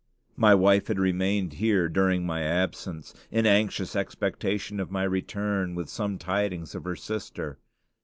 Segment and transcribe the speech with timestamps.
[0.35, 5.89] My wife had remained here during my absence, in anxious expectation of my return with
[5.89, 7.59] some tidings of her sister.